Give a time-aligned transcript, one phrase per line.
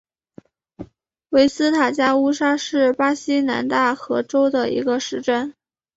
[1.29, 5.53] 维斯塔加乌沙是巴西南大河州的一个市镇。